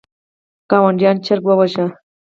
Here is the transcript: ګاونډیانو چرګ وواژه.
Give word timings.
ګاونډیانو 0.69 1.23
چرګ 1.25 1.43
وواژه. 1.47 1.85